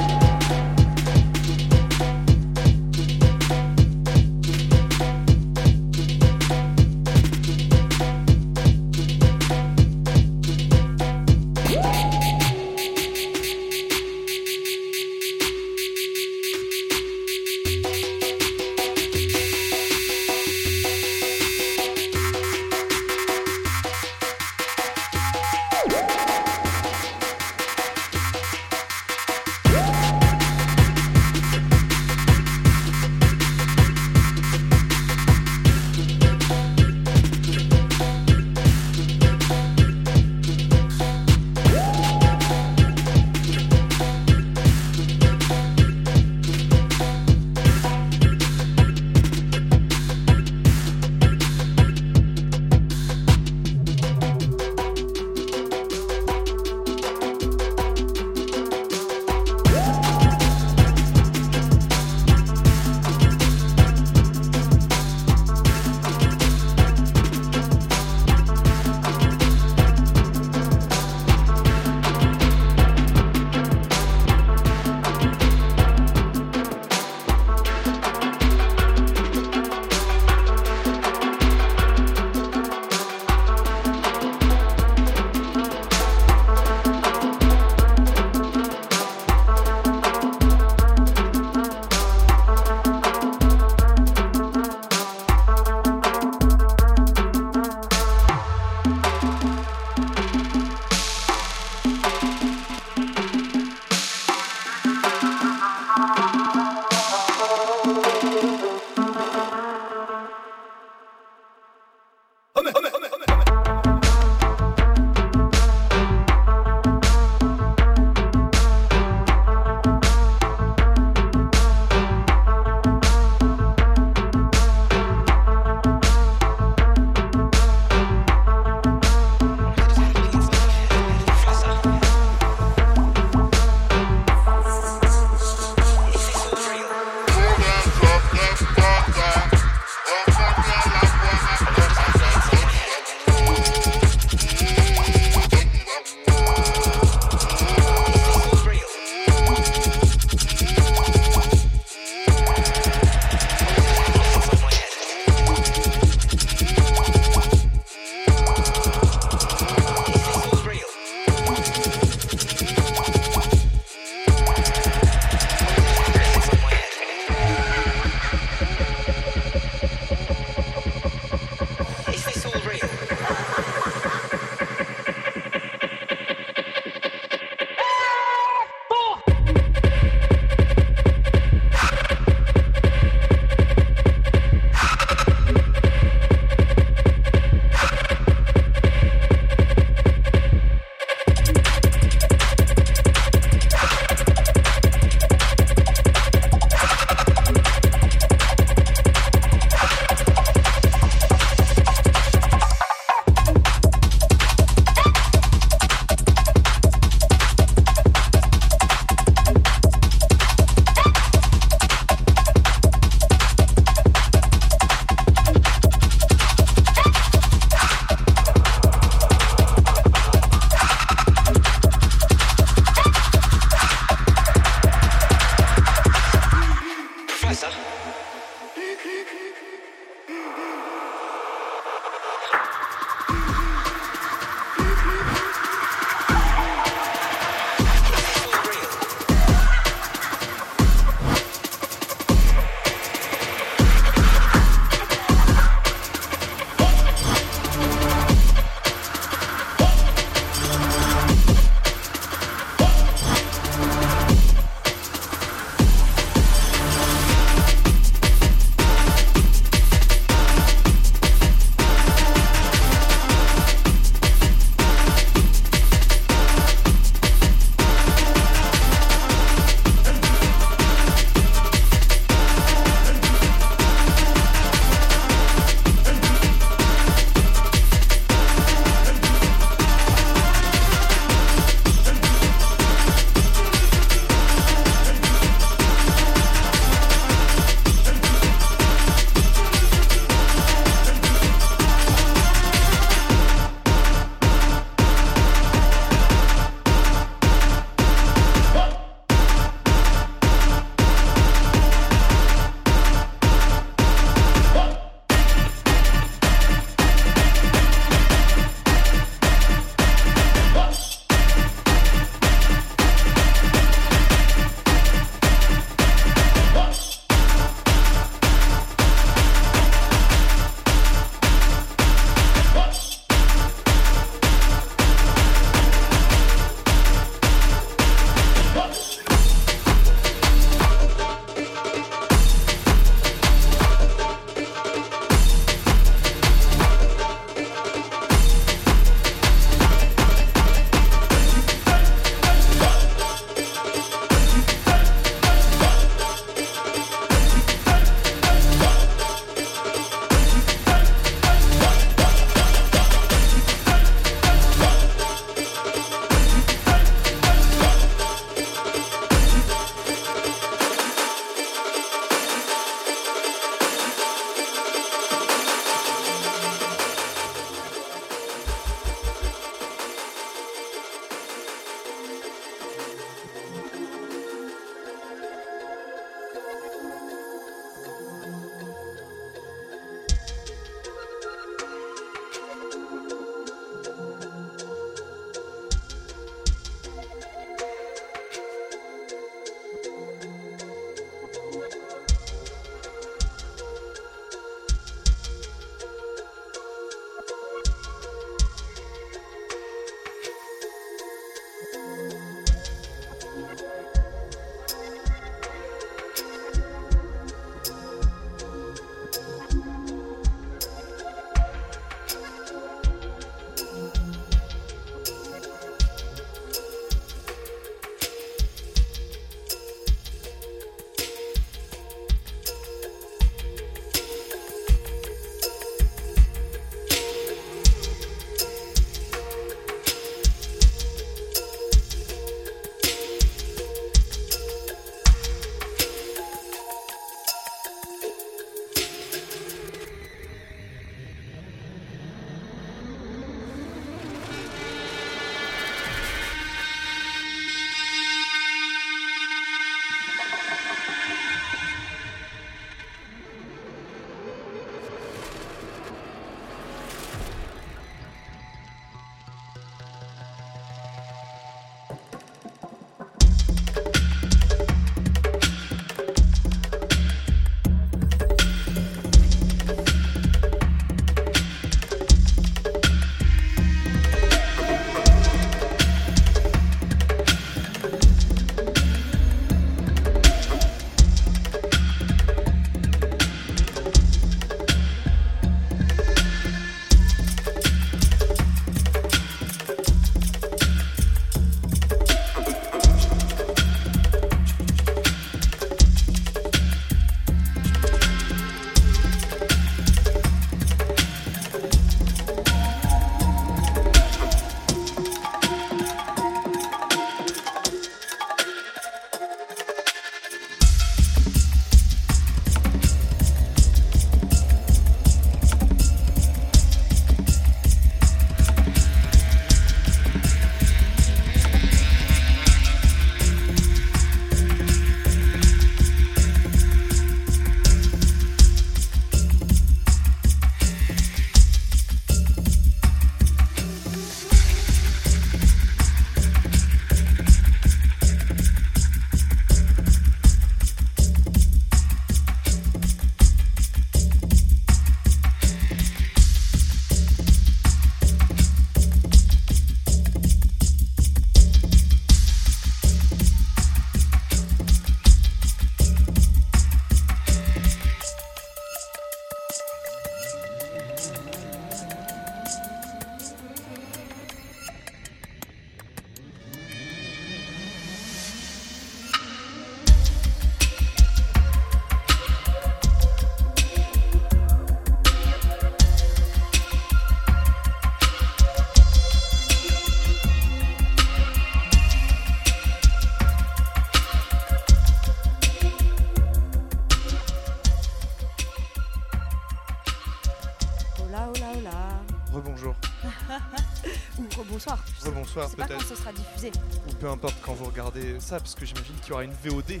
Pas 595.66 595.86
quand 595.88 596.00
ce 596.00 596.14
sera 596.14 596.32
diffusé. 596.32 596.70
ou 597.08 597.12
peu 597.14 597.28
importe 597.28 597.56
quand 597.62 597.74
vous 597.74 597.84
regardez 597.86 598.38
ça, 598.40 598.58
parce 598.58 598.74
que 598.74 598.84
j'imagine 598.86 599.14
qu'il 599.16 599.30
y 599.30 599.32
aura 599.32 599.44
une 599.44 599.52
VOD. 599.64 599.90
Et 599.92 600.00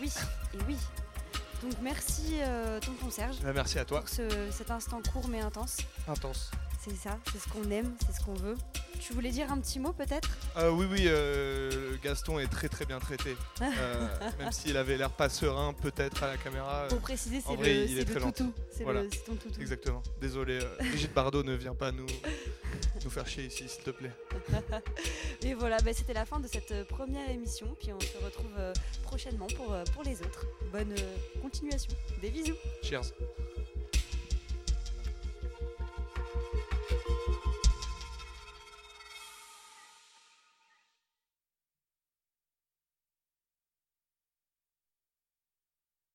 oui, 0.00 0.12
et 0.54 0.58
oui. 0.68 0.76
Donc 1.62 1.72
merci 1.82 2.38
euh, 2.40 2.80
tonton 2.80 3.10
Serge 3.10 3.36
Bah, 3.42 3.52
merci 3.54 3.78
à 3.78 3.84
toi. 3.84 4.00
pour 4.00 4.08
ce- 4.08 4.50
cet 4.50 4.70
instant 4.70 5.00
court 5.12 5.28
mais 5.28 5.40
intense. 5.40 5.78
Intense. 6.08 6.50
C'est 6.82 6.96
ça, 6.96 7.18
c'est 7.30 7.38
ce 7.38 7.48
qu'on 7.48 7.70
aime, 7.70 7.94
c'est 8.06 8.18
ce 8.18 8.24
qu'on 8.24 8.32
veut. 8.34 8.56
Tu 8.98 9.12
voulais 9.12 9.30
dire 9.30 9.52
un 9.52 9.58
petit 9.58 9.78
mot 9.78 9.92
peut-être? 9.92 10.28
Ah 10.56 10.70
oui, 10.72 10.86
oui, 10.90 11.04
euh, 11.06 11.96
Gaston 12.02 12.38
est 12.38 12.46
très 12.46 12.68
très 12.68 12.84
bien 12.84 12.98
traité. 12.98 13.36
Euh, 13.80 14.08
même 14.38 14.52
s'il 14.52 14.76
avait 14.76 14.96
l'air 14.96 15.10
pas 15.10 15.28
serein, 15.28 15.72
peut-être 15.72 16.22
à 16.22 16.28
la 16.28 16.36
caméra. 16.36 16.82
Euh, 16.82 16.88
pour 16.88 16.98
préciser, 17.00 17.40
c'est 17.40 17.56
le, 17.56 18.04
toutou. 18.04 18.52
Ton 19.26 19.36
toutou. 19.36 19.60
Exactement. 19.60 20.02
Désolé, 20.20 20.58
Brigitte 20.80 21.14
Bardot 21.14 21.42
ne 21.42 21.54
vient 21.54 21.74
pas 21.74 21.92
nous, 21.92 22.06
faire 23.10 23.26
chier 23.26 23.44
ici, 23.44 23.68
s'il 23.68 23.82
te 23.82 23.90
plaît. 23.90 24.10
Et 25.42 25.54
voilà, 25.54 25.78
bah, 25.78 25.92
c'était 25.94 26.14
la 26.14 26.26
fin 26.26 26.40
de 26.40 26.48
cette 26.48 26.86
première 26.88 27.28
émission. 27.30 27.76
Puis 27.78 27.92
on 27.92 28.00
se 28.00 28.24
retrouve 28.24 28.52
prochainement 29.04 29.46
pour, 29.56 29.74
pour 29.94 30.02
les 30.02 30.20
autres. 30.20 30.46
Bonne 30.72 30.94
continuation. 31.40 31.92
Des 32.20 32.30
bisous. 32.30 32.56
Cheers. 32.82 33.12